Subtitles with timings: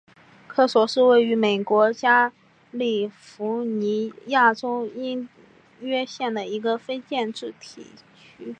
[0.47, 2.33] 科索是位于美国加
[2.71, 5.29] 利福尼亚州因
[5.79, 7.83] 约县的一个非建制地
[8.39, 8.45] 区。